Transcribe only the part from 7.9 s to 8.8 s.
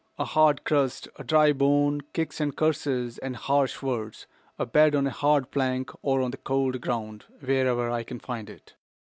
I can find it.